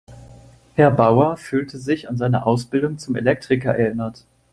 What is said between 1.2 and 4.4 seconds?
fühlte sich an seine Ausbildung zum Elektriker erinnert.